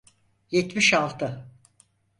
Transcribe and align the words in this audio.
Yetmiş 0.51 0.93
altı. 0.93 1.45